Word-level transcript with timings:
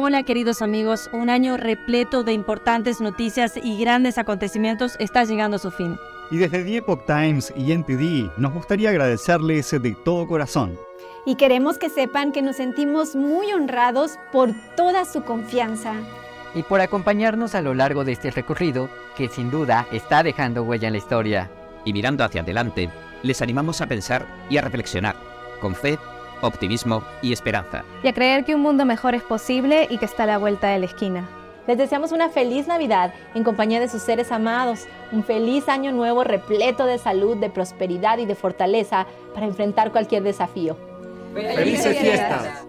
Hola 0.00 0.22
queridos 0.22 0.62
amigos, 0.62 1.10
un 1.12 1.28
año 1.28 1.56
repleto 1.56 2.22
de 2.22 2.32
importantes 2.32 3.00
noticias 3.00 3.54
y 3.60 3.80
grandes 3.80 4.16
acontecimientos 4.16 4.94
está 5.00 5.24
llegando 5.24 5.56
a 5.56 5.58
su 5.58 5.72
fin. 5.72 5.98
Y 6.30 6.36
desde 6.36 6.62
The 6.62 6.76
Epoch 6.76 7.04
Times 7.04 7.52
y 7.56 7.72
NTD 7.72 8.38
nos 8.38 8.52
gustaría 8.52 8.90
agradecerles 8.90 9.72
de 9.72 9.96
todo 10.04 10.28
corazón. 10.28 10.78
Y 11.26 11.34
queremos 11.34 11.78
que 11.78 11.90
sepan 11.90 12.30
que 12.30 12.42
nos 12.42 12.54
sentimos 12.54 13.16
muy 13.16 13.52
honrados 13.52 14.20
por 14.30 14.50
toda 14.76 15.04
su 15.04 15.24
confianza. 15.24 15.94
Y 16.54 16.62
por 16.62 16.80
acompañarnos 16.80 17.56
a 17.56 17.60
lo 17.60 17.74
largo 17.74 18.04
de 18.04 18.12
este 18.12 18.30
recorrido 18.30 18.88
que 19.16 19.28
sin 19.28 19.50
duda 19.50 19.88
está 19.90 20.22
dejando 20.22 20.62
huella 20.62 20.86
en 20.86 20.92
la 20.92 20.98
historia. 20.98 21.50
Y 21.84 21.92
mirando 21.92 22.22
hacia 22.22 22.42
adelante, 22.42 22.88
les 23.24 23.42
animamos 23.42 23.80
a 23.80 23.88
pensar 23.88 24.28
y 24.48 24.58
a 24.58 24.60
reflexionar, 24.60 25.16
con 25.60 25.74
fe, 25.74 25.98
optimismo 26.40 27.02
y 27.22 27.32
esperanza. 27.32 27.84
Y 28.02 28.08
a 28.08 28.12
creer 28.12 28.44
que 28.44 28.54
un 28.54 28.60
mundo 28.60 28.84
mejor 28.84 29.14
es 29.14 29.22
posible 29.22 29.86
y 29.90 29.98
que 29.98 30.04
está 30.04 30.24
a 30.24 30.26
la 30.26 30.38
vuelta 30.38 30.68
de 30.68 30.78
la 30.78 30.86
esquina. 30.86 31.28
Les 31.66 31.76
deseamos 31.76 32.12
una 32.12 32.30
feliz 32.30 32.66
Navidad 32.66 33.12
en 33.34 33.44
compañía 33.44 33.78
de 33.78 33.88
sus 33.88 34.00
seres 34.00 34.32
amados, 34.32 34.86
un 35.12 35.22
feliz 35.22 35.68
año 35.68 35.92
nuevo 35.92 36.24
repleto 36.24 36.86
de 36.86 36.96
salud, 36.96 37.36
de 37.36 37.50
prosperidad 37.50 38.18
y 38.18 38.24
de 38.24 38.34
fortaleza 38.34 39.06
para 39.34 39.46
enfrentar 39.46 39.92
cualquier 39.92 40.22
desafío. 40.22 40.78
¡Felices 41.34 41.98
fiestas! 41.98 42.64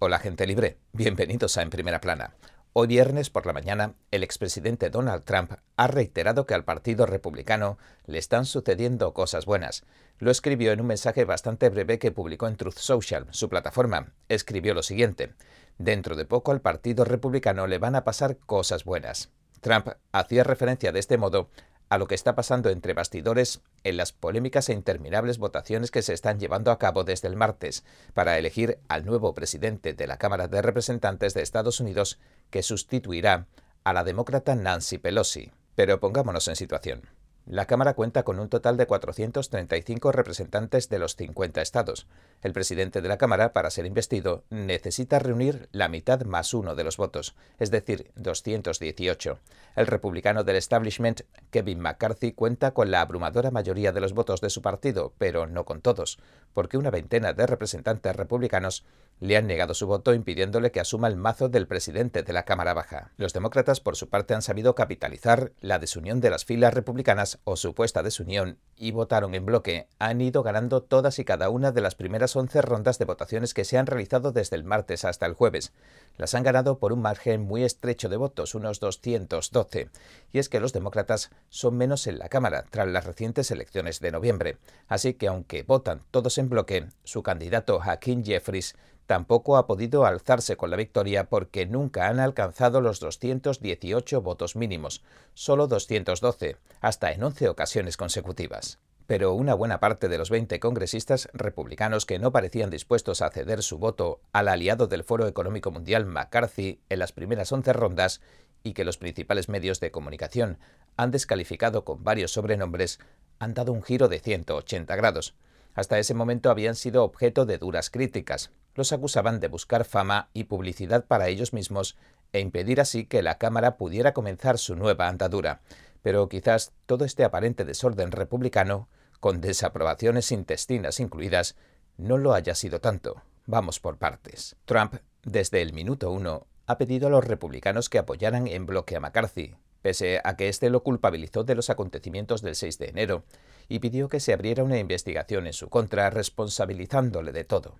Hola 0.00 0.18
gente 0.18 0.44
libre, 0.48 0.78
bienvenidos 0.92 1.56
a 1.56 1.62
En 1.62 1.70
Primera 1.70 2.00
Plana. 2.00 2.34
Hoy 2.74 2.86
viernes 2.86 3.28
por 3.28 3.44
la 3.44 3.52
mañana, 3.52 3.96
el 4.10 4.22
expresidente 4.22 4.88
Donald 4.88 5.24
Trump 5.24 5.52
ha 5.76 5.86
reiterado 5.88 6.46
que 6.46 6.54
al 6.54 6.64
Partido 6.64 7.04
Republicano 7.04 7.76
le 8.06 8.16
están 8.16 8.46
sucediendo 8.46 9.12
cosas 9.12 9.44
buenas. 9.44 9.84
Lo 10.18 10.30
escribió 10.30 10.72
en 10.72 10.80
un 10.80 10.86
mensaje 10.86 11.26
bastante 11.26 11.68
breve 11.68 11.98
que 11.98 12.12
publicó 12.12 12.48
en 12.48 12.56
Truth 12.56 12.78
Social, 12.78 13.26
su 13.30 13.50
plataforma. 13.50 14.14
Escribió 14.30 14.72
lo 14.72 14.82
siguiente. 14.82 15.34
Dentro 15.76 16.16
de 16.16 16.24
poco 16.24 16.50
al 16.50 16.62
Partido 16.62 17.04
Republicano 17.04 17.66
le 17.66 17.76
van 17.76 17.94
a 17.94 18.04
pasar 18.04 18.38
cosas 18.38 18.84
buenas. 18.84 19.28
Trump 19.60 19.88
hacía 20.10 20.42
referencia 20.42 20.92
de 20.92 21.00
este 21.00 21.18
modo 21.18 21.50
a 21.90 21.98
lo 21.98 22.06
que 22.06 22.14
está 22.14 22.34
pasando 22.34 22.70
entre 22.70 22.94
bastidores 22.94 23.60
en 23.84 23.96
las 23.96 24.12
polémicas 24.12 24.68
e 24.68 24.72
interminables 24.72 25.38
votaciones 25.38 25.90
que 25.90 26.02
se 26.02 26.12
están 26.12 26.38
llevando 26.38 26.70
a 26.70 26.78
cabo 26.78 27.04
desde 27.04 27.28
el 27.28 27.36
martes 27.36 27.84
para 28.14 28.38
elegir 28.38 28.78
al 28.88 29.04
nuevo 29.04 29.34
presidente 29.34 29.92
de 29.92 30.06
la 30.06 30.18
Cámara 30.18 30.48
de 30.48 30.62
Representantes 30.62 31.34
de 31.34 31.42
Estados 31.42 31.80
Unidos 31.80 32.18
que 32.50 32.62
sustituirá 32.62 33.46
a 33.84 33.92
la 33.92 34.04
demócrata 34.04 34.54
Nancy 34.54 34.98
Pelosi. 34.98 35.52
Pero 35.74 36.00
pongámonos 36.00 36.48
en 36.48 36.56
situación. 36.56 37.21
La 37.44 37.66
Cámara 37.66 37.94
cuenta 37.94 38.22
con 38.22 38.38
un 38.38 38.48
total 38.48 38.76
de 38.76 38.86
435 38.86 40.12
representantes 40.12 40.88
de 40.88 41.00
los 41.00 41.16
50 41.16 41.60
estados. 41.60 42.06
El 42.40 42.52
presidente 42.52 43.02
de 43.02 43.08
la 43.08 43.18
Cámara, 43.18 43.52
para 43.52 43.70
ser 43.70 43.84
investido, 43.84 44.44
necesita 44.50 45.18
reunir 45.18 45.68
la 45.72 45.88
mitad 45.88 46.24
más 46.24 46.54
uno 46.54 46.76
de 46.76 46.84
los 46.84 46.98
votos, 46.98 47.34
es 47.58 47.72
decir, 47.72 48.12
218. 48.14 49.38
El 49.74 49.86
republicano 49.88 50.44
del 50.44 50.56
establishment, 50.56 51.22
Kevin 51.50 51.80
McCarthy, 51.80 52.32
cuenta 52.32 52.70
con 52.74 52.92
la 52.92 53.00
abrumadora 53.00 53.50
mayoría 53.50 53.90
de 53.90 54.00
los 54.00 54.12
votos 54.12 54.40
de 54.40 54.50
su 54.50 54.62
partido, 54.62 55.12
pero 55.18 55.48
no 55.48 55.64
con 55.64 55.80
todos, 55.80 56.18
porque 56.54 56.78
una 56.78 56.90
veintena 56.90 57.32
de 57.32 57.46
representantes 57.48 58.14
republicanos 58.14 58.84
le 59.22 59.36
han 59.36 59.46
negado 59.46 59.72
su 59.72 59.86
voto 59.86 60.14
impidiéndole 60.14 60.72
que 60.72 60.80
asuma 60.80 61.06
el 61.06 61.14
mazo 61.14 61.48
del 61.48 61.68
presidente 61.68 62.24
de 62.24 62.32
la 62.32 62.42
Cámara 62.42 62.74
Baja. 62.74 63.12
Los 63.16 63.32
demócratas, 63.32 63.78
por 63.78 63.94
su 63.94 64.08
parte, 64.08 64.34
han 64.34 64.42
sabido 64.42 64.74
capitalizar 64.74 65.52
la 65.60 65.78
desunión 65.78 66.20
de 66.20 66.28
las 66.28 66.44
filas 66.44 66.74
republicanas 66.74 67.38
o 67.44 67.54
supuesta 67.54 68.02
desunión 68.02 68.58
y 68.76 68.90
votaron 68.90 69.36
en 69.36 69.46
bloque. 69.46 69.86
Han 70.00 70.20
ido 70.20 70.42
ganando 70.42 70.82
todas 70.82 71.20
y 71.20 71.24
cada 71.24 71.50
una 71.50 71.70
de 71.70 71.80
las 71.82 71.94
primeras 71.94 72.34
11 72.34 72.62
rondas 72.62 72.98
de 72.98 73.04
votaciones 73.04 73.54
que 73.54 73.64
se 73.64 73.78
han 73.78 73.86
realizado 73.86 74.32
desde 74.32 74.56
el 74.56 74.64
martes 74.64 75.04
hasta 75.04 75.24
el 75.24 75.34
jueves. 75.34 75.72
Las 76.16 76.34
han 76.34 76.42
ganado 76.42 76.80
por 76.80 76.92
un 76.92 77.00
margen 77.00 77.42
muy 77.42 77.62
estrecho 77.62 78.08
de 78.08 78.16
votos, 78.16 78.56
unos 78.56 78.80
212. 78.80 79.88
Y 80.32 80.40
es 80.40 80.48
que 80.48 80.58
los 80.58 80.72
demócratas 80.72 81.30
son 81.48 81.76
menos 81.76 82.08
en 82.08 82.18
la 82.18 82.28
Cámara 82.28 82.64
tras 82.70 82.88
las 82.88 83.06
recientes 83.06 83.52
elecciones 83.52 84.00
de 84.00 84.10
noviembre. 84.10 84.56
Así 84.88 85.14
que 85.14 85.28
aunque 85.28 85.62
votan 85.62 86.02
todos 86.10 86.38
en 86.38 86.48
bloque, 86.48 86.88
su 87.04 87.22
candidato 87.22 87.80
Hakeem 87.80 88.24
Jeffries 88.24 88.74
tampoco 89.12 89.58
ha 89.58 89.66
podido 89.66 90.06
alzarse 90.06 90.56
con 90.56 90.70
la 90.70 90.76
victoria 90.78 91.28
porque 91.28 91.66
nunca 91.66 92.08
han 92.08 92.18
alcanzado 92.18 92.80
los 92.80 92.98
218 92.98 94.22
votos 94.22 94.56
mínimos, 94.56 95.02
solo 95.34 95.66
212, 95.66 96.56
hasta 96.80 97.12
en 97.12 97.22
11 97.22 97.50
ocasiones 97.50 97.98
consecutivas. 97.98 98.78
Pero 99.06 99.34
una 99.34 99.52
buena 99.52 99.80
parte 99.80 100.08
de 100.08 100.16
los 100.16 100.30
20 100.30 100.58
congresistas 100.60 101.28
republicanos 101.34 102.06
que 102.06 102.18
no 102.18 102.32
parecían 102.32 102.70
dispuestos 102.70 103.20
a 103.20 103.28
ceder 103.28 103.62
su 103.62 103.76
voto 103.76 104.22
al 104.32 104.48
aliado 104.48 104.86
del 104.86 105.04
Foro 105.04 105.26
Económico 105.26 105.70
Mundial 105.70 106.06
McCarthy 106.06 106.80
en 106.88 106.98
las 106.98 107.12
primeras 107.12 107.52
11 107.52 107.70
rondas 107.74 108.22
y 108.62 108.72
que 108.72 108.86
los 108.86 108.96
principales 108.96 109.50
medios 109.50 109.78
de 109.78 109.90
comunicación 109.90 110.56
han 110.96 111.10
descalificado 111.10 111.84
con 111.84 112.02
varios 112.02 112.32
sobrenombres, 112.32 112.98
han 113.38 113.52
dado 113.52 113.72
un 113.72 113.82
giro 113.82 114.08
de 114.08 114.20
180 114.20 114.96
grados. 114.96 115.34
Hasta 115.74 115.98
ese 115.98 116.14
momento 116.14 116.50
habían 116.50 116.74
sido 116.74 117.04
objeto 117.04 117.46
de 117.46 117.58
duras 117.58 117.90
críticas, 117.90 118.50
los 118.74 118.92
acusaban 118.92 119.40
de 119.40 119.48
buscar 119.48 119.84
fama 119.84 120.28
y 120.32 120.44
publicidad 120.44 121.04
para 121.06 121.28
ellos 121.28 121.52
mismos 121.52 121.96
e 122.32 122.40
impedir 122.40 122.80
así 122.80 123.04
que 123.04 123.22
la 123.22 123.38
Cámara 123.38 123.76
pudiera 123.76 124.12
comenzar 124.12 124.58
su 124.58 124.76
nueva 124.76 125.08
andadura. 125.08 125.60
Pero 126.02 126.28
quizás 126.28 126.72
todo 126.86 127.04
este 127.04 127.24
aparente 127.24 127.64
desorden 127.64 128.10
republicano, 128.10 128.88
con 129.20 129.40
desaprobaciones 129.40 130.32
intestinas 130.32 131.00
incluidas, 131.00 131.56
no 131.96 132.18
lo 132.18 132.34
haya 132.34 132.54
sido 132.54 132.80
tanto. 132.80 133.22
Vamos 133.46 133.80
por 133.80 133.98
partes. 133.98 134.56
Trump, 134.64 134.96
desde 135.22 135.62
el 135.62 135.72
minuto 135.72 136.10
uno, 136.10 136.46
ha 136.66 136.78
pedido 136.78 137.08
a 137.08 137.10
los 137.10 137.24
republicanos 137.24 137.88
que 137.88 137.98
apoyaran 137.98 138.46
en 138.46 138.66
bloque 138.66 138.96
a 138.96 139.00
McCarthy, 139.00 139.56
pese 139.82 140.20
a 140.24 140.36
que 140.36 140.48
éste 140.48 140.70
lo 140.70 140.82
culpabilizó 140.82 141.44
de 141.44 141.54
los 141.54 141.70
acontecimientos 141.70 142.40
del 142.40 142.54
6 142.54 142.78
de 142.78 142.86
enero, 142.86 143.24
y 143.68 143.80
pidió 143.80 144.08
que 144.08 144.20
se 144.20 144.32
abriera 144.32 144.64
una 144.64 144.78
investigación 144.78 145.46
en 145.46 145.52
su 145.52 145.68
contra 145.68 146.08
responsabilizándole 146.10 147.32
de 147.32 147.44
todo. 147.44 147.76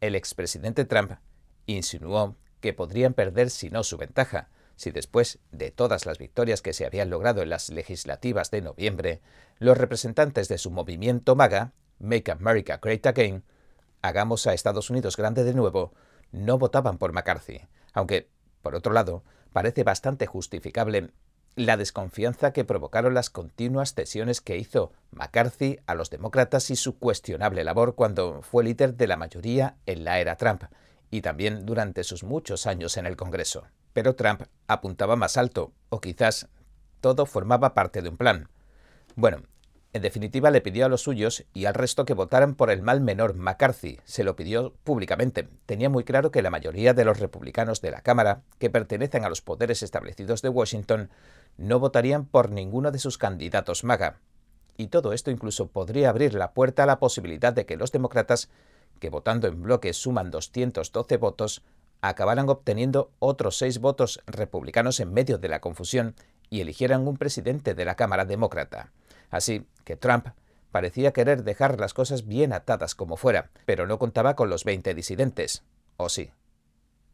El 0.00 0.14
expresidente 0.14 0.84
Trump 0.84 1.12
insinuó 1.66 2.36
que 2.60 2.72
podrían 2.72 3.14
perder 3.14 3.50
si 3.50 3.70
no 3.70 3.84
su 3.84 3.96
ventaja, 3.96 4.48
si 4.76 4.90
después 4.90 5.38
de 5.52 5.70
todas 5.70 6.06
las 6.06 6.18
victorias 6.18 6.62
que 6.62 6.72
se 6.72 6.86
habían 6.86 7.10
logrado 7.10 7.42
en 7.42 7.50
las 7.50 7.70
legislativas 7.70 8.50
de 8.50 8.62
noviembre, 8.62 9.20
los 9.58 9.78
representantes 9.78 10.48
de 10.48 10.58
su 10.58 10.70
movimiento 10.70 11.36
MAGA, 11.36 11.72
Make 11.98 12.32
America 12.32 12.80
Great 12.82 13.06
Again, 13.06 13.44
hagamos 14.02 14.46
a 14.46 14.54
Estados 14.54 14.90
Unidos 14.90 15.16
grande 15.16 15.44
de 15.44 15.54
nuevo, 15.54 15.92
no 16.32 16.58
votaban 16.58 16.98
por 16.98 17.12
McCarthy, 17.12 17.60
aunque, 17.92 18.28
por 18.62 18.74
otro 18.74 18.92
lado, 18.92 19.22
parece 19.52 19.84
bastante 19.84 20.26
justificable 20.26 21.10
la 21.56 21.76
desconfianza 21.76 22.52
que 22.52 22.64
provocaron 22.64 23.14
las 23.14 23.30
continuas 23.30 23.94
cesiones 23.94 24.40
que 24.40 24.56
hizo 24.56 24.92
McCarthy 25.12 25.78
a 25.86 25.94
los 25.94 26.10
demócratas 26.10 26.70
y 26.70 26.76
su 26.76 26.98
cuestionable 26.98 27.62
labor 27.62 27.94
cuando 27.94 28.42
fue 28.42 28.64
líder 28.64 28.94
de 28.94 29.06
la 29.06 29.16
mayoría 29.16 29.76
en 29.86 30.04
la 30.04 30.18
era 30.18 30.36
Trump 30.36 30.64
y 31.10 31.20
también 31.20 31.64
durante 31.64 32.02
sus 32.02 32.24
muchos 32.24 32.66
años 32.66 32.96
en 32.96 33.06
el 33.06 33.16
Congreso. 33.16 33.64
Pero 33.92 34.16
Trump 34.16 34.42
apuntaba 34.66 35.14
más 35.14 35.36
alto, 35.36 35.72
o 35.88 36.00
quizás 36.00 36.48
todo 37.00 37.24
formaba 37.26 37.74
parte 37.74 38.02
de 38.02 38.08
un 38.08 38.16
plan. 38.16 38.48
Bueno, 39.14 39.42
en 39.94 40.02
definitiva 40.02 40.50
le 40.50 40.60
pidió 40.60 40.84
a 40.84 40.88
los 40.88 41.02
suyos 41.02 41.44
y 41.54 41.66
al 41.66 41.74
resto 41.74 42.04
que 42.04 42.14
votaran 42.14 42.56
por 42.56 42.72
el 42.72 42.82
mal 42.82 43.00
menor 43.00 43.34
McCarthy. 43.34 44.00
Se 44.04 44.24
lo 44.24 44.34
pidió 44.34 44.74
públicamente. 44.82 45.48
Tenía 45.66 45.88
muy 45.88 46.02
claro 46.02 46.32
que 46.32 46.42
la 46.42 46.50
mayoría 46.50 46.94
de 46.94 47.04
los 47.04 47.20
republicanos 47.20 47.80
de 47.80 47.92
la 47.92 48.00
Cámara, 48.00 48.42
que 48.58 48.70
pertenecen 48.70 49.24
a 49.24 49.28
los 49.28 49.40
poderes 49.40 49.84
establecidos 49.84 50.42
de 50.42 50.48
Washington, 50.48 51.10
no 51.58 51.78
votarían 51.78 52.26
por 52.26 52.50
ninguno 52.50 52.90
de 52.90 52.98
sus 52.98 53.18
candidatos 53.18 53.84
MAGA. 53.84 54.18
Y 54.76 54.88
todo 54.88 55.12
esto 55.12 55.30
incluso 55.30 55.68
podría 55.68 56.10
abrir 56.10 56.34
la 56.34 56.54
puerta 56.54 56.82
a 56.82 56.86
la 56.86 56.98
posibilidad 56.98 57.52
de 57.52 57.64
que 57.64 57.76
los 57.76 57.92
demócratas, 57.92 58.50
que 58.98 59.10
votando 59.10 59.46
en 59.46 59.62
bloque 59.62 59.92
suman 59.92 60.32
212 60.32 61.16
votos, 61.18 61.62
acabaran 62.00 62.48
obteniendo 62.48 63.12
otros 63.20 63.58
seis 63.58 63.78
votos 63.78 64.20
republicanos 64.26 64.98
en 64.98 65.12
medio 65.12 65.38
de 65.38 65.48
la 65.48 65.60
confusión 65.60 66.16
y 66.50 66.62
eligieran 66.62 67.06
un 67.06 67.16
presidente 67.16 67.74
de 67.74 67.84
la 67.84 67.94
Cámara 67.94 68.24
Demócrata. 68.24 68.90
Así 69.30 69.66
que 69.84 69.96
Trump 69.96 70.28
parecía 70.70 71.12
querer 71.12 71.44
dejar 71.44 71.78
las 71.78 71.94
cosas 71.94 72.26
bien 72.26 72.52
atadas 72.52 72.94
como 72.94 73.16
fuera, 73.16 73.50
pero 73.64 73.86
no 73.86 73.98
contaba 73.98 74.34
con 74.34 74.50
los 74.50 74.64
20 74.64 74.94
disidentes. 74.94 75.62
¿O 75.96 76.08
sí? 76.08 76.30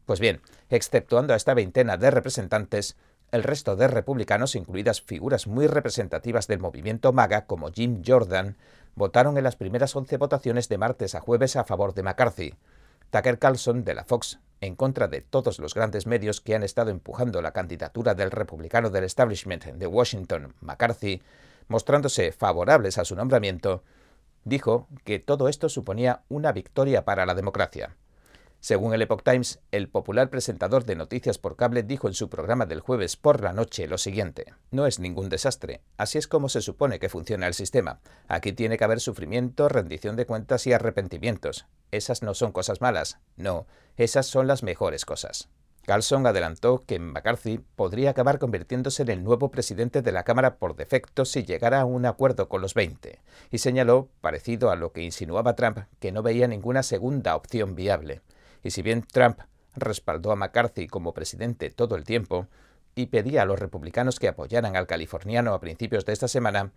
Pues 0.05 0.19
bien, 0.19 0.41
exceptuando 0.69 1.33
a 1.33 1.37
esta 1.37 1.53
veintena 1.53 1.97
de 1.97 2.11
representantes, 2.11 2.97
el 3.31 3.43
resto 3.43 3.75
de 3.75 3.87
republicanos, 3.87 4.55
incluidas 4.55 5.01
figuras 5.01 5.47
muy 5.47 5.67
representativas 5.67 6.47
del 6.47 6.59
movimiento 6.59 7.13
MAGA 7.13 7.45
como 7.45 7.71
Jim 7.71 8.01
Jordan, 8.05 8.57
votaron 8.95 9.37
en 9.37 9.43
las 9.43 9.55
primeras 9.55 9.95
11 9.95 10.17
votaciones 10.17 10.67
de 10.67 10.77
martes 10.77 11.15
a 11.15 11.21
jueves 11.21 11.55
a 11.55 11.63
favor 11.63 11.93
de 11.93 12.03
McCarthy. 12.03 12.55
Tucker 13.09 13.39
Carlson 13.39 13.83
de 13.83 13.93
la 13.93 14.05
Fox, 14.05 14.39
en 14.61 14.75
contra 14.75 15.07
de 15.07 15.21
todos 15.21 15.59
los 15.59 15.73
grandes 15.73 16.07
medios 16.07 16.41
que 16.41 16.55
han 16.55 16.63
estado 16.63 16.91
empujando 16.91 17.41
la 17.41 17.51
candidatura 17.51 18.15
del 18.15 18.31
republicano 18.31 18.89
del 18.89 19.03
establishment 19.03 19.65
de 19.65 19.87
Washington, 19.87 20.55
McCarthy, 20.61 21.21
mostrándose 21.71 22.31
favorables 22.31 22.99
a 22.99 23.05
su 23.05 23.15
nombramiento, 23.15 23.83
dijo 24.43 24.87
que 25.03 25.17
todo 25.17 25.47
esto 25.47 25.69
suponía 25.69 26.23
una 26.29 26.51
victoria 26.51 27.05
para 27.05 27.25
la 27.25 27.33
democracia. 27.33 27.95
Según 28.59 28.93
el 28.93 29.01
Epoch 29.01 29.23
Times, 29.23 29.59
el 29.71 29.89
popular 29.89 30.29
presentador 30.29 30.85
de 30.85 30.95
noticias 30.95 31.39
por 31.39 31.55
cable 31.55 31.81
dijo 31.81 32.07
en 32.07 32.13
su 32.13 32.29
programa 32.29 32.67
del 32.67 32.79
jueves 32.79 33.17
por 33.17 33.41
la 33.41 33.53
noche 33.53 33.87
lo 33.87 33.97
siguiente, 33.97 34.53
no 34.69 34.85
es 34.85 34.99
ningún 34.99 35.29
desastre, 35.29 35.81
así 35.97 36.19
es 36.19 36.27
como 36.27 36.47
se 36.47 36.61
supone 36.61 36.99
que 36.99 37.09
funciona 37.09 37.47
el 37.47 37.55
sistema. 37.55 38.01
Aquí 38.27 38.53
tiene 38.53 38.77
que 38.77 38.83
haber 38.83 38.99
sufrimiento, 38.99 39.67
rendición 39.67 40.15
de 40.15 40.27
cuentas 40.27 40.67
y 40.67 40.73
arrepentimientos. 40.73 41.65
Esas 41.89 42.21
no 42.21 42.35
son 42.35 42.51
cosas 42.51 42.81
malas, 42.81 43.17
no, 43.35 43.65
esas 43.97 44.27
son 44.27 44.45
las 44.45 44.61
mejores 44.61 45.05
cosas. 45.05 45.49
Carlson 45.85 46.27
adelantó 46.27 46.83
que 46.85 46.99
McCarthy 46.99 47.57
podría 47.75 48.11
acabar 48.11 48.37
convirtiéndose 48.37 49.01
en 49.01 49.09
el 49.09 49.23
nuevo 49.23 49.49
presidente 49.49 50.01
de 50.01 50.11
la 50.11 50.23
Cámara 50.23 50.57
por 50.57 50.75
defecto 50.75 51.25
si 51.25 51.43
llegara 51.43 51.81
a 51.81 51.85
un 51.85 52.05
acuerdo 52.05 52.49
con 52.49 52.61
los 52.61 52.75
20, 52.75 53.19
y 53.49 53.57
señaló, 53.57 54.09
parecido 54.21 54.69
a 54.69 54.75
lo 54.75 54.91
que 54.91 55.01
insinuaba 55.01 55.55
Trump, 55.55 55.79
que 55.99 56.11
no 56.11 56.21
veía 56.21 56.47
ninguna 56.47 56.83
segunda 56.83 57.35
opción 57.35 57.75
viable. 57.75 58.21
Y 58.63 58.71
si 58.71 58.83
bien 58.83 59.03
Trump 59.11 59.39
respaldó 59.75 60.31
a 60.31 60.35
McCarthy 60.35 60.87
como 60.87 61.13
presidente 61.13 61.71
todo 61.71 61.95
el 61.95 62.03
tiempo 62.03 62.47
y 62.93 63.07
pedía 63.07 63.41
a 63.41 63.45
los 63.45 63.59
republicanos 63.59 64.19
que 64.19 64.27
apoyaran 64.27 64.75
al 64.75 64.87
californiano 64.87 65.53
a 65.53 65.59
principios 65.59 66.05
de 66.05 66.13
esta 66.13 66.27
semana, 66.27 66.71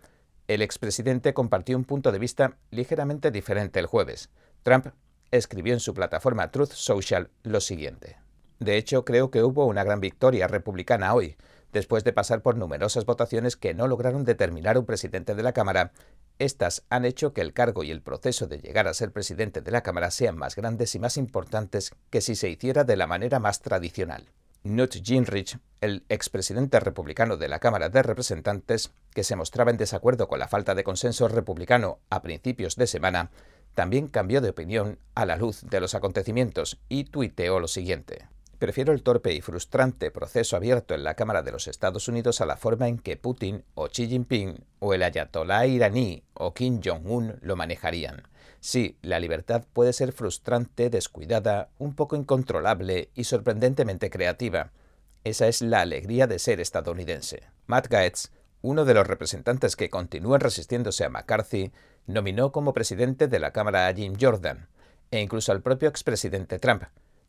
el 0.49 0.63
expresidente 0.63 1.35
compartió 1.35 1.77
un 1.77 1.85
punto 1.85 2.11
de 2.11 2.19
vista 2.19 2.57
ligeramente 2.71 3.31
diferente 3.31 3.81
el 3.81 3.87
jueves. 3.87 4.31
Trump 4.63 4.89
escribió 5.31 5.75
en 5.75 5.81
su 5.81 5.93
plataforma 5.93 6.51
Truth 6.51 6.73
Social 6.73 7.31
lo 7.43 7.61
siguiente. 7.61 8.24
De 8.61 8.77
hecho, 8.77 9.05
creo 9.05 9.31
que 9.31 9.43
hubo 9.43 9.67
una 9.67 9.85
gran 9.85 10.01
victoria 10.01 10.47
republicana 10.47 11.15
hoy, 11.15 11.37
después 11.73 12.05
de 12.05 12.13
pasar 12.13 12.41
por 12.41 12.57
numerosas 12.57 13.05
votaciones 13.05 13.57
que 13.57 13.75
no 13.75 13.89
lograron 13.89 14.25
determinar 14.25 14.79
un 14.79 14.87
presidente 14.87 15.35
de 15.35 15.43
la 15.43 15.53
Cámara. 15.53 15.93
Estas 16.39 16.85
han 16.89 17.05
hecho 17.05 17.33
que 17.33 17.41
el 17.41 17.53
cargo 17.53 17.83
y 17.83 17.91
el 17.91 18.01
proceso 18.01 18.47
de 18.47 18.59
llegar 18.59 18.89
a 18.89 18.95
ser 18.95 19.13
presidente 19.13 19.61
de 19.61 19.71
la 19.71 19.83
Cámara 19.83 20.11
sean 20.11 20.37
más 20.39 20.57
grandes 20.57 20.95
y 20.95 20.99
más 20.99 21.17
importantes 21.17 21.93
que 22.11 22.21
si 22.21 22.37
se 22.37 22.49
hiciera 22.49 22.85
de 22.85 22.97
la 22.97 23.07
manera 23.07 23.41
más 23.41 23.61
tradicional. 23.61 24.31
Newt 24.63 25.05
Gingrich, 25.05 25.59
el 25.83 26.05
expresidente 26.09 26.81
republicano 26.81 27.37
de 27.37 27.49
la 27.49 27.59
Cámara 27.59 27.91
de 27.91 28.03
Representantes, 28.03 28.93
que 29.13 29.23
se 29.23 29.37
mostraba 29.37 29.71
en 29.71 29.77
desacuerdo 29.77 30.27
con 30.27 30.39
la 30.39 30.49
falta 30.49 30.75
de 30.75 30.85
consenso 30.85 31.29
republicano 31.29 31.99
a 32.09 32.23
principios 32.23 32.77
de 32.77 32.87
semana, 32.87 33.31
también 33.75 34.09
cambió 34.09 34.41
de 34.41 34.49
opinión 34.51 34.99
a 35.15 35.27
la 35.27 35.37
luz 35.37 35.63
de 35.69 35.81
los 35.81 35.95
acontecimientos 35.95 36.81
y 36.89 37.05
tuiteó 37.05 37.61
lo 37.61 37.69
siguiente. 37.69 38.27
Prefiero 38.65 38.95
el 38.95 39.03
torpe 39.03 39.35
y 39.35 39.43
frustrante 39.43 40.11
proceso 40.11 40.57
abierto 40.57 40.95
en 40.95 41.05
la 41.05 41.13
Cámara 41.17 41.43
de 41.43 41.53
los 41.53 41.69
Estados 41.69 42.09
Unidos 42.09 42.41
a 42.41 42.47
la 42.47 42.57
forma 42.57 42.89
en 42.89 42.99
que 42.99 43.19
Putin 43.19 43.63
o 43.75 43.89
Xi 43.89 44.09
Jinping 44.09 44.65
o 44.79 44.95
el 44.95 45.03
ayatolá 45.03 45.67
iraní 45.67 46.25
o 46.33 46.55
Kim 46.55 46.81
Jong-un 46.83 47.37
lo 47.43 47.57
manejarían. 47.57 48.23
Sí, 48.61 48.97
la 49.03 49.21
libertad 49.21 49.67
puede 49.75 49.93
ser 49.93 50.13
frustrante, 50.13 50.89
descuidada, 50.89 51.69
un 51.77 51.95
poco 51.95 52.17
incontrolable 52.17 53.11
y 53.15 53.25
sorprendentemente 53.25 54.09
creativa. 54.09 54.73
Esa 55.25 55.47
es 55.47 55.61
la 55.61 55.83
alegría 55.83 56.27
de 56.27 56.39
ser 56.39 56.59
estadounidense. 56.59 57.43
Matt 57.67 57.89
Gaetz, 57.89 58.31
uno 58.63 58.87
de 58.87 58.95
los 58.95 59.07
representantes 59.07 59.77
que 59.77 59.91
continúan 59.91 60.41
resistiéndose 60.41 61.05
a 61.05 61.11
McCarthy, 61.11 61.71
nominó 62.07 62.51
como 62.51 62.73
presidente 62.73 63.29
de 63.29 63.41
la 63.41 63.53
Cámara 63.53 63.89
a 63.89 63.93
Jim 63.93 64.15
Jordan, 64.19 64.69
e 65.11 65.21
incluso 65.21 65.53
al 65.53 65.61
propio 65.61 65.91
expresidente 65.91 66.59
Trump, 66.59 66.85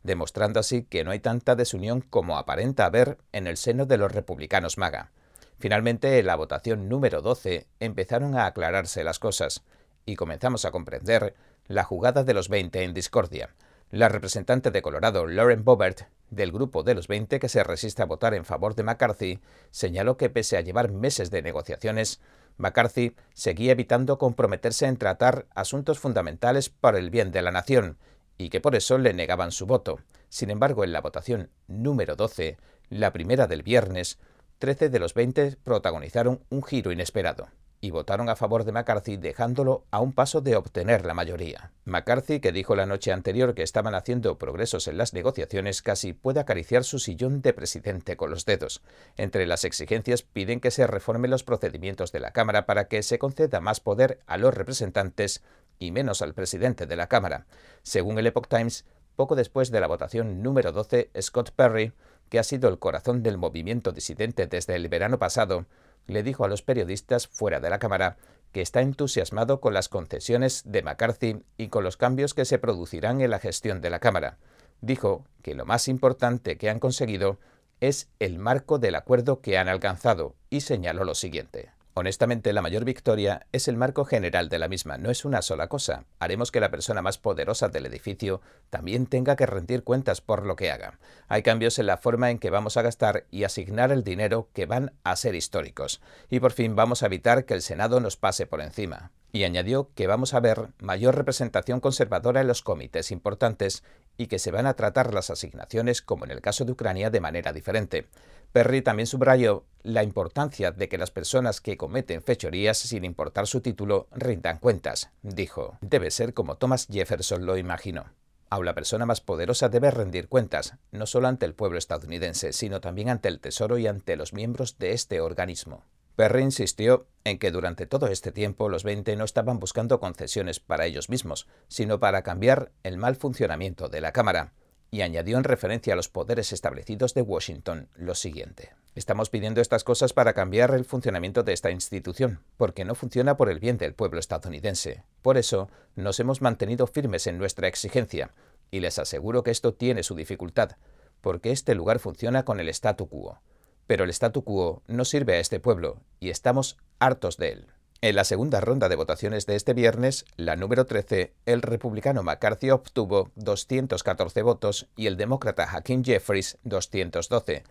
demostrando 0.06 0.60
así 0.60 0.84
que 0.84 1.04
no 1.04 1.12
hay 1.12 1.20
tanta 1.20 1.56
desunión 1.56 2.02
como 2.02 2.38
aparenta 2.38 2.86
haber 2.86 3.18
en 3.32 3.48
el 3.48 3.58
seno 3.58 3.86
de 3.86 3.98
los 3.98 4.12
republicanos 4.12 4.78
MAGA. 4.78 5.12
Finalmente, 5.58 6.20
en 6.20 6.28
la 6.28 6.36
votación 6.36 6.88
número 6.88 7.22
12 7.22 7.66
empezaron 7.80 8.38
a 8.38 8.46
aclararse 8.46 9.04
las 9.04 9.20
cosas 9.20 9.64
y 10.06 10.16
comenzamos 10.16 10.66
a 10.66 10.72
comprender 10.72 11.34
la 11.68 11.84
jugada 11.84 12.24
de 12.24 12.36
los 12.36 12.50
20 12.50 12.84
en 12.84 12.94
discordia. 12.94 13.56
La 13.90 14.10
representante 14.10 14.70
de 14.70 14.82
Colorado, 14.82 15.26
Lauren 15.26 15.64
Boebert, 15.64 16.02
del 16.30 16.52
grupo 16.52 16.84
de 16.84 16.96
los 16.96 17.08
20 17.08 17.40
que 17.40 17.50
se 17.50 17.64
resiste 17.64 18.04
a 18.04 18.06
votar 18.06 18.34
en 18.34 18.46
favor 18.46 18.76
de 18.76 18.84
McCarthy, 18.84 19.40
señaló 19.72 20.18
que 20.18 20.30
pese 20.30 20.58
a 20.58 20.62
llevar 20.62 20.92
meses 20.92 21.32
de 21.32 21.42
negociaciones, 21.42 22.20
McCarthy 22.58 23.16
seguía 23.34 23.72
evitando 23.72 24.18
comprometerse 24.18 24.86
en 24.86 24.98
tratar 24.98 25.48
asuntos 25.56 26.00
fundamentales 26.00 26.70
para 26.70 27.00
el 27.00 27.10
bien 27.10 27.32
de 27.32 27.42
la 27.42 27.52
nación 27.52 27.98
y 28.38 28.50
que 28.50 28.62
por 28.62 28.76
eso 28.76 28.98
le 28.98 29.14
negaban 29.14 29.52
su 29.52 29.66
voto. 29.66 30.00
Sin 30.30 30.50
embargo, 30.50 30.84
en 30.84 30.92
la 30.92 31.02
votación 31.02 31.50
número 31.68 32.16
12, 32.16 32.58
la 32.90 33.14
primera 33.14 33.48
del 33.48 33.64
viernes, 33.64 34.20
13 34.60 34.90
de 34.90 35.00
los 35.00 35.14
20 35.14 35.58
protagonizaron 35.64 36.42
un 36.50 36.64
giro 36.64 36.92
inesperado 36.92 37.48
y 37.86 37.92
votaron 37.92 38.30
a 38.30 38.36
favor 38.36 38.64
de 38.64 38.72
McCarthy 38.72 39.18
dejándolo 39.18 39.86
a 39.92 40.00
un 40.00 40.14
paso 40.14 40.42
de 40.42 40.56
obtener 40.56 41.06
la 41.06 41.14
mayoría. 41.14 41.72
McCarthy, 41.84 42.40
que 42.40 42.52
dijo 42.52 42.76
la 42.76 42.88
noche 42.88 43.12
anterior 43.12 43.54
que 43.54 43.62
estaban 43.62 43.94
haciendo 43.94 44.40
progresos 44.40 44.88
en 44.88 44.98
las 44.98 45.14
negociaciones, 45.14 45.84
casi 45.84 46.14
puede 46.14 46.40
acariciar 46.40 46.84
su 46.84 46.98
sillón 46.98 47.42
de 47.42 47.54
presidente 47.54 48.18
con 48.18 48.32
los 48.32 48.46
dedos. 48.46 48.82
Entre 49.18 49.46
las 49.46 49.66
exigencias 49.66 50.24
piden 50.24 50.62
que 50.62 50.72
se 50.72 50.88
reformen 50.88 51.30
los 51.30 51.44
procedimientos 51.44 52.12
de 52.12 52.22
la 52.22 52.32
Cámara 52.32 52.66
para 52.66 52.88
que 52.88 53.04
se 53.04 53.20
conceda 53.20 53.62
más 53.62 53.80
poder 53.82 54.20
a 54.26 54.38
los 54.38 54.54
representantes 54.54 55.44
y 55.80 55.92
menos 55.92 56.22
al 56.22 56.34
presidente 56.34 56.86
de 56.86 56.96
la 56.96 57.08
Cámara. 57.08 57.46
Según 57.84 58.18
el 58.20 58.28
Epoch 58.28 58.48
Times, 58.48 58.86
poco 59.16 59.36
después 59.36 59.72
de 59.72 59.80
la 59.80 59.88
votación 59.88 60.44
número 60.44 60.72
12, 60.72 61.10
Scott 61.22 61.52
Perry, 61.56 61.94
que 62.30 62.40
ha 62.40 62.44
sido 62.44 62.70
el 62.70 62.80
corazón 62.80 63.24
del 63.24 63.38
movimiento 63.38 63.92
disidente 63.92 64.48
desde 64.48 64.76
el 64.76 64.88
verano 64.90 65.20
pasado, 65.20 65.66
le 66.08 66.24
dijo 66.24 66.46
a 66.46 66.48
los 66.48 66.62
periodistas 66.62 67.28
fuera 67.28 67.60
de 67.60 67.70
la 67.70 67.80
Cámara 67.80 68.18
que 68.52 68.62
está 68.62 68.82
entusiasmado 68.82 69.60
con 69.60 69.74
las 69.74 69.90
concesiones 69.90 70.64
de 70.66 70.82
McCarthy 70.82 71.44
y 71.58 71.68
con 71.68 71.84
los 71.84 71.98
cambios 71.98 72.34
que 72.34 72.46
se 72.46 72.58
producirán 72.58 73.22
en 73.22 73.32
la 73.32 73.40
gestión 73.40 73.82
de 73.82 73.90
la 73.90 74.00
Cámara. 74.00 74.38
Dijo 74.82 75.26
que 75.42 75.56
lo 75.56 75.66
más 75.66 75.88
importante 75.88 76.58
que 76.58 76.70
han 76.70 76.80
conseguido 76.80 77.40
es 77.82 78.10
el 78.20 78.40
marco 78.40 78.80
del 78.80 78.96
acuerdo 78.96 79.42
que 79.42 79.58
han 79.58 79.68
alcanzado 79.68 80.36
y 80.50 80.62
señaló 80.62 81.04
lo 81.04 81.16
siguiente. 81.16 81.75
Honestamente, 81.98 82.52
la 82.52 82.62
mayor 82.62 82.84
victoria 82.84 83.48
es 83.54 83.70
el 83.70 83.78
marco 83.78 84.04
general 84.04 84.50
de 84.50 84.60
la 84.60 84.68
misma, 84.68 84.98
no 84.98 85.10
es 85.10 85.24
una 85.24 85.42
sola 85.42 85.70
cosa. 85.70 86.04
Haremos 86.20 86.52
que 86.52 86.60
la 86.60 86.70
persona 86.70 87.02
más 87.02 87.18
poderosa 87.18 87.70
del 87.70 87.86
edificio 87.86 88.42
también 88.70 89.06
tenga 89.06 89.38
que 89.38 89.46
rendir 89.46 89.82
cuentas 89.86 90.20
por 90.20 90.46
lo 90.46 90.58
que 90.58 90.72
haga. 90.72 91.00
Hay 91.30 91.42
cambios 91.42 91.80
en 91.80 91.86
la 91.86 91.96
forma 91.96 92.32
en 92.32 92.40
que 92.40 92.50
vamos 92.50 92.76
a 92.76 92.82
gastar 92.82 93.28
y 93.32 93.46
asignar 93.46 93.94
el 93.94 94.04
dinero 94.04 94.50
que 94.52 94.66
van 94.66 94.92
a 95.06 95.16
ser 95.16 95.36
históricos. 95.36 96.02
Y 96.30 96.42
por 96.42 96.52
fin 96.52 96.76
vamos 96.76 97.02
a 97.02 97.06
evitar 97.06 97.46
que 97.46 97.54
el 97.54 97.62
Senado 97.62 98.02
nos 98.02 98.18
pase 98.18 98.46
por 98.46 98.60
encima. 98.60 99.12
Y 99.36 99.44
añadió 99.44 99.90
que 99.96 100.08
vamos 100.08 100.34
a 100.34 100.40
ver 100.40 100.70
mayor 100.80 101.14
representación 101.18 101.82
conservadora 101.82 102.40
en 102.40 102.48
los 102.48 102.62
comités 102.62 103.12
importantes 103.12 103.84
y 104.16 104.28
que 104.28 104.40
se 104.40 104.50
van 104.50 104.66
a 104.66 104.76
tratar 104.76 105.14
las 105.14 105.30
asignaciones, 105.30 106.02
como 106.02 106.24
en 106.24 106.32
el 106.32 106.40
caso 106.40 106.64
de 106.64 106.72
Ucrania, 106.72 107.10
de 107.10 107.20
manera 107.20 107.52
diferente. 107.52 108.08
Perry 108.54 108.82
también 108.82 109.08
subrayó 109.08 109.66
la 109.84 110.04
importancia 110.04 110.72
de 110.72 110.88
que 110.88 110.98
las 110.98 111.12
personas 111.12 111.60
que 111.60 111.76
cometen 111.76 112.22
fechorías 112.22 112.78
sin 112.78 113.04
importar 113.04 113.46
su 113.46 113.60
título 113.60 114.08
rindan 114.14 114.58
cuentas. 114.58 115.10
Dijo, 115.22 115.78
debe 115.82 116.12
ser 116.12 116.34
como 116.34 116.56
Thomas 116.56 116.88
Jefferson 116.90 117.46
lo 117.46 117.58
imaginó. 117.58 118.06
Aún 118.50 118.64
la 118.64 118.74
persona 118.74 119.06
más 119.06 119.20
poderosa 119.20 119.68
debe 119.68 119.92
rendir 119.92 120.30
cuentas, 120.30 120.76
no 120.92 121.06
solo 121.06 121.28
ante 121.28 121.46
el 121.46 121.56
pueblo 121.56 121.78
estadounidense, 121.78 122.54
sino 122.54 122.80
también 122.80 123.10
ante 123.10 123.28
el 123.28 123.42
Tesoro 123.42 123.78
y 123.80 123.88
ante 123.88 124.16
los 124.16 124.32
miembros 124.32 124.78
de 124.78 124.94
este 124.94 125.20
organismo. 125.20 125.84
Perry 126.16 126.44
insistió 126.44 127.08
en 127.24 127.40
que 127.40 127.52
durante 127.52 127.88
todo 127.88 128.08
este 128.08 128.32
tiempo 128.32 128.70
los 128.70 128.84
20 128.84 129.16
no 129.16 129.26
estaban 129.26 129.60
buscando 129.60 130.00
concesiones 130.00 130.60
para 130.60 130.86
ellos 130.86 131.10
mismos, 131.10 131.48
sino 131.68 132.00
para 132.00 132.22
cambiar 132.22 132.72
el 132.84 132.98
mal 132.98 133.16
funcionamiento 133.16 133.90
de 133.90 134.02
la 134.02 134.12
Cámara 134.12 134.54
y 134.92 135.02
añadió 135.02 135.38
en 135.38 135.44
referencia 135.44 135.92
a 135.92 135.96
los 135.98 136.08
poderes 136.08 136.54
establecidos 136.54 137.14
de 137.14 137.22
Washington 137.22 137.90
lo 137.96 138.16
siguiente. 138.16 138.74
Estamos 138.94 139.30
pidiendo 139.30 139.60
estas 139.60 139.84
cosas 139.84 140.14
para 140.14 140.32
cambiar 140.34 140.74
el 140.74 140.86
funcionamiento 140.86 141.44
de 141.44 141.52
esta 141.52 141.70
institución, 141.70 142.40
porque 142.56 142.86
no 142.86 142.96
funciona 142.96 143.36
por 143.36 143.50
el 143.50 143.60
bien 143.60 143.78
del 143.78 143.94
pueblo 143.94 144.22
estadounidense. 144.22 145.04
Por 145.22 145.38
eso, 145.38 145.70
nos 145.96 146.20
hemos 146.22 146.42
mantenido 146.42 146.88
firmes 146.88 147.28
en 147.28 147.38
nuestra 147.38 147.68
exigencia, 147.68 148.32
y 148.72 148.80
les 148.80 148.98
aseguro 148.98 149.44
que 149.44 149.52
esto 149.52 149.74
tiene 149.74 150.02
su 150.02 150.16
dificultad, 150.16 150.78
porque 151.20 151.52
este 151.52 151.76
lugar 151.76 152.00
funciona 152.00 152.46
con 152.46 152.62
el 152.62 152.70
statu 152.70 153.10
quo. 153.10 153.42
Pero 153.88 154.04
el 154.04 154.10
statu 154.10 154.44
quo 154.44 154.84
no 154.88 155.06
sirve 155.06 155.36
a 155.36 155.40
este 155.40 155.60
pueblo, 155.60 156.02
y 156.20 156.30
estamos 156.30 156.78
hartos 157.00 157.38
de 157.38 157.52
él. 157.52 157.68
En 158.02 158.16
la 158.16 158.24
segunda 158.24 158.62
ronda 158.62 158.90
de 158.90 158.96
votaciones 158.96 159.46
de 159.46 159.56
este 159.56 159.74
viernes, 159.74 160.26
la 160.38 160.56
número 160.56 160.86
13, 160.86 161.34
el 161.46 161.62
republicano 161.62 162.24
McCarthy 162.24 162.70
obtuvo 162.70 163.32
214 163.36 164.42
votos 164.44 164.88
y 164.96 165.08
el 165.08 165.18
demócrata 165.18 165.64
Hakeem 165.64 166.04
Jeffries 166.04 166.58
212. 166.64 167.64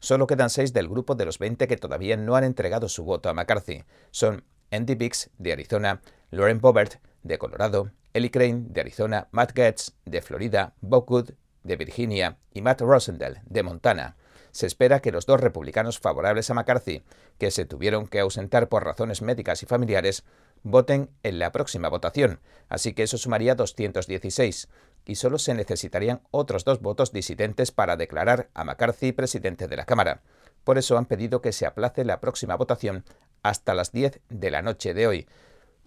Solo 0.00 0.26
quedan 0.26 0.50
seis 0.50 0.72
del 0.72 0.88
grupo 0.88 1.14
de 1.14 1.24
los 1.24 1.38
20 1.38 1.68
que 1.68 1.76
todavía 1.76 2.16
no 2.16 2.36
han 2.36 2.44
entregado 2.44 2.88
su 2.88 3.04
voto 3.04 3.28
a 3.28 3.34
McCarthy. 3.34 3.84
Son 4.10 4.44
Andy 4.70 4.94
Biggs, 4.94 5.30
de 5.38 5.52
Arizona, 5.52 6.00
Lauren 6.30 6.60
Boebert, 6.60 6.96
de 7.22 7.38
Colorado, 7.38 7.92
Ellie 8.12 8.30
Crane, 8.30 8.64
de 8.68 8.80
Arizona, 8.80 9.28
Matt 9.30 9.52
Gaetz, 9.52 9.92
de 10.04 10.22
Florida, 10.22 10.74
Bob 10.80 11.06
Good, 11.06 11.30
de 11.62 11.76
Virginia 11.76 12.38
y 12.52 12.62
Matt 12.62 12.80
Rosendale, 12.80 13.42
de 13.44 13.62
Montana. 13.62 14.16
Se 14.56 14.66
espera 14.66 15.00
que 15.00 15.12
los 15.12 15.26
dos 15.26 15.38
republicanos 15.38 15.98
favorables 15.98 16.48
a 16.48 16.54
McCarthy, 16.54 17.02
que 17.36 17.50
se 17.50 17.66
tuvieron 17.66 18.06
que 18.06 18.20
ausentar 18.20 18.70
por 18.70 18.86
razones 18.86 19.20
médicas 19.20 19.62
y 19.62 19.66
familiares, 19.66 20.24
voten 20.62 21.10
en 21.22 21.38
la 21.38 21.52
próxima 21.52 21.90
votación, 21.90 22.40
así 22.70 22.94
que 22.94 23.02
eso 23.02 23.18
sumaría 23.18 23.54
216, 23.54 24.68
y 25.04 25.16
solo 25.16 25.36
se 25.36 25.52
necesitarían 25.52 26.22
otros 26.30 26.64
dos 26.64 26.80
votos 26.80 27.12
disidentes 27.12 27.70
para 27.70 27.98
declarar 27.98 28.48
a 28.54 28.64
McCarthy 28.64 29.12
presidente 29.12 29.68
de 29.68 29.76
la 29.76 29.84
Cámara. 29.84 30.22
Por 30.64 30.78
eso 30.78 30.96
han 30.96 31.04
pedido 31.04 31.42
que 31.42 31.52
se 31.52 31.66
aplace 31.66 32.06
la 32.06 32.20
próxima 32.20 32.56
votación 32.56 33.04
hasta 33.42 33.74
las 33.74 33.92
10 33.92 34.20
de 34.30 34.50
la 34.50 34.62
noche 34.62 34.94
de 34.94 35.06
hoy. 35.06 35.28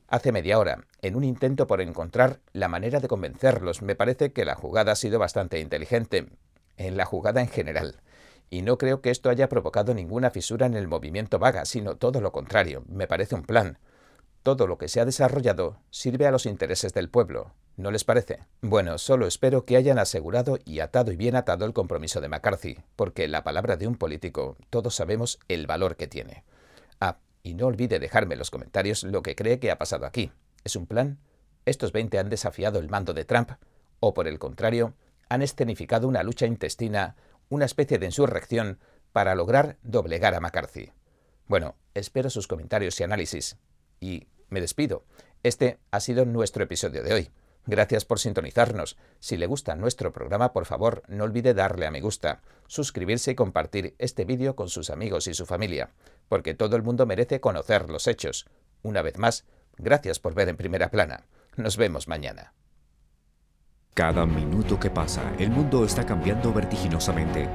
Hace 0.07 0.31
media 0.31 0.59
hora, 0.59 0.85
en 1.01 1.15
un 1.15 1.23
intento 1.23 1.65
por 1.65 1.81
encontrar 1.81 2.39
la 2.53 2.67
manera 2.67 2.99
de 2.99 3.07
convencerlos, 3.07 3.81
me 3.81 3.95
parece 3.95 4.31
que 4.31 4.45
la 4.45 4.53
jugada 4.53 4.91
ha 4.91 4.95
sido 4.95 5.17
bastante 5.17 5.59
inteligente, 5.59 6.27
en 6.77 6.97
la 6.97 7.05
jugada 7.05 7.41
en 7.41 7.47
general. 7.47 7.95
Y 8.49 8.63
no 8.63 8.77
creo 8.77 9.01
que 9.01 9.11
esto 9.11 9.29
haya 9.29 9.49
provocado 9.49 9.93
ninguna 9.93 10.31
fisura 10.31 10.65
en 10.65 10.73
el 10.73 10.87
movimiento 10.87 11.39
vaga, 11.39 11.65
sino 11.65 11.97
todo 11.97 12.21
lo 12.21 12.31
contrario, 12.31 12.83
me 12.87 13.07
parece 13.07 13.35
un 13.35 13.43
plan. 13.43 13.77
Todo 14.43 14.67
lo 14.67 14.77
que 14.77 14.87
se 14.87 15.01
ha 15.01 15.05
desarrollado 15.05 15.77
sirve 15.91 16.25
a 16.25 16.31
los 16.31 16.45
intereses 16.45 16.93
del 16.93 17.09
pueblo, 17.09 17.53
¿no 17.75 17.91
les 17.91 18.03
parece? 18.03 18.39
Bueno, 18.61 18.97
solo 18.97 19.27
espero 19.27 19.65
que 19.65 19.75
hayan 19.75 19.99
asegurado 19.99 20.57
y 20.65 20.79
atado 20.79 21.11
y 21.11 21.17
bien 21.17 21.35
atado 21.35 21.65
el 21.65 21.73
compromiso 21.73 22.21
de 22.21 22.29
McCarthy, 22.29 22.79
porque 22.95 23.27
la 23.27 23.43
palabra 23.43 23.77
de 23.77 23.87
un 23.87 23.95
político 23.95 24.57
todos 24.69 24.95
sabemos 24.95 25.39
el 25.47 25.67
valor 25.67 25.95
que 25.95 26.07
tiene. 26.07 26.43
Ah, 26.99 27.17
y 27.43 27.53
no 27.53 27.67
olvide 27.67 27.99
dejarme 27.99 28.35
en 28.35 28.39
los 28.39 28.49
comentarios 28.49 29.03
lo 29.03 29.21
que 29.21 29.35
cree 29.35 29.59
que 29.59 29.71
ha 29.71 29.77
pasado 29.77 30.05
aquí. 30.05 30.31
¿Es 30.63 30.75
un 30.75 30.87
plan? 30.87 31.19
¿Estos 31.65 31.91
20 31.91 32.17
han 32.17 32.29
desafiado 32.29 32.79
el 32.79 32.89
mando 32.89 33.13
de 33.13 33.25
Trump? 33.25 33.51
¿O 33.99 34.13
por 34.13 34.27
el 34.27 34.39
contrario, 34.39 34.93
han 35.27 35.41
escenificado 35.41 36.07
una 36.07 36.23
lucha 36.23 36.47
intestina, 36.47 37.15
una 37.49 37.65
especie 37.65 37.99
de 37.99 38.05
insurrección, 38.05 38.79
para 39.11 39.35
lograr 39.35 39.77
doblegar 39.81 40.35
a 40.35 40.39
McCarthy? 40.39 40.91
Bueno, 41.47 41.75
espero 41.93 42.29
sus 42.29 42.47
comentarios 42.47 42.99
y 42.99 43.03
análisis 43.03 43.57
y 43.99 44.27
me 44.49 44.61
despido. 44.61 45.03
Este 45.43 45.79
ha 45.91 45.99
sido 45.99 46.25
nuestro 46.25 46.63
episodio 46.63 47.03
de 47.03 47.13
hoy. 47.13 47.31
Gracias 47.65 48.05
por 48.05 48.19
sintonizarnos. 48.19 48.97
Si 49.19 49.37
le 49.37 49.47
gusta 49.47 49.75
nuestro 49.75 50.11
programa, 50.11 50.53
por 50.53 50.65
favor, 50.65 51.03
no 51.07 51.23
olvide 51.23 51.53
darle 51.53 51.85
a 51.85 51.91
me 51.91 52.01
gusta, 52.01 52.41
suscribirse 52.67 53.31
y 53.31 53.35
compartir 53.35 53.95
este 53.99 54.25
vídeo 54.25 54.55
con 54.55 54.69
sus 54.69 54.89
amigos 54.89 55.27
y 55.27 55.33
su 55.33 55.45
familia, 55.45 55.91
porque 56.29 56.53
todo 56.53 56.75
el 56.75 56.83
mundo 56.83 57.05
merece 57.05 57.39
conocer 57.39 57.89
los 57.89 58.07
hechos. 58.07 58.47
Una 58.81 59.01
vez 59.01 59.17
más, 59.17 59.45
gracias 59.77 60.19
por 60.19 60.33
ver 60.33 60.49
en 60.49 60.57
primera 60.57 60.89
plana. 60.89 61.27
Nos 61.57 61.77
vemos 61.77 62.07
mañana. 62.07 62.53
Cada 63.93 64.25
minuto 64.25 64.79
que 64.79 64.89
pasa, 64.89 65.21
el 65.39 65.49
mundo 65.49 65.83
está 65.83 66.05
cambiando 66.05 66.53
vertiginosamente. 66.53 67.49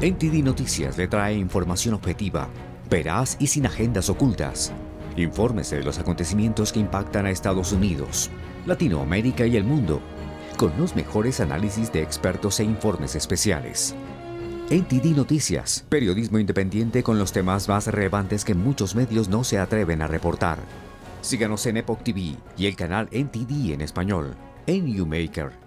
NTD 0.00 0.42
Noticias 0.42 0.98
le 0.98 1.06
trae 1.06 1.34
información 1.34 1.94
objetiva, 1.94 2.48
veraz 2.90 3.36
y 3.38 3.46
sin 3.46 3.66
agendas 3.66 4.10
ocultas. 4.10 4.72
Infórmese 5.16 5.76
de 5.76 5.84
los 5.84 5.98
acontecimientos 5.98 6.72
que 6.72 6.80
impactan 6.80 7.26
a 7.26 7.30
Estados 7.30 7.72
Unidos, 7.72 8.30
Latinoamérica 8.66 9.46
y 9.46 9.56
el 9.56 9.64
mundo, 9.64 10.00
con 10.56 10.72
los 10.76 10.96
mejores 10.96 11.40
análisis 11.40 11.92
de 11.92 12.02
expertos 12.02 12.58
e 12.60 12.64
informes 12.64 13.14
especiales. 13.14 13.94
NTD 14.68 15.16
Noticias, 15.16 15.86
periodismo 15.88 16.40
independiente 16.40 17.04
con 17.04 17.20
los 17.20 17.30
temas 17.30 17.68
más 17.68 17.86
relevantes 17.86 18.44
que 18.44 18.54
muchos 18.54 18.96
medios 18.96 19.28
no 19.28 19.44
se 19.44 19.60
atreven 19.60 20.02
a 20.02 20.08
reportar. 20.08 20.58
Síganos 21.20 21.64
en 21.66 21.76
Epoch 21.76 22.02
TV 22.02 22.36
y 22.56 22.66
el 22.66 22.74
canal 22.74 23.08
NTD 23.12 23.72
en 23.72 23.80
español, 23.80 24.34
en 24.66 24.84
Newmaker 24.84 25.65